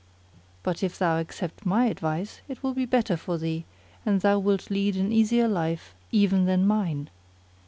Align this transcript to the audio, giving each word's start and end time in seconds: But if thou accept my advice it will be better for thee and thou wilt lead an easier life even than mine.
But 0.63 0.81
if 0.81 0.97
thou 0.97 1.19
accept 1.19 1.63
my 1.63 1.85
advice 1.85 2.41
it 2.47 2.63
will 2.63 2.73
be 2.73 2.87
better 2.87 3.15
for 3.15 3.37
thee 3.37 3.65
and 4.03 4.21
thou 4.21 4.39
wilt 4.39 4.71
lead 4.71 4.95
an 4.95 5.11
easier 5.11 5.47
life 5.47 5.93
even 6.11 6.45
than 6.45 6.65
mine. 6.65 7.11